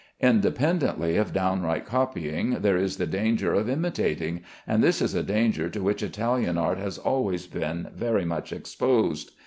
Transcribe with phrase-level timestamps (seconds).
[0.21, 5.69] Independently of downright copying there is the danger of imitating, and this is a danger
[5.69, 9.29] to which Italian art has always been very much exposed.